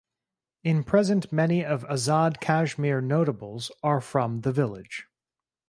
[0.63, 5.05] In present many of Azad Kashmir notables are from the village.